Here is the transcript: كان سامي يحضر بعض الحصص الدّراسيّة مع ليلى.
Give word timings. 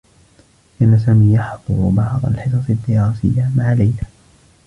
كان 0.79 0.99
سامي 0.99 1.33
يحضر 1.33 1.89
بعض 1.89 2.25
الحصص 2.25 2.69
الدّراسيّة 2.69 3.51
مع 3.55 3.73
ليلى. 3.73 4.03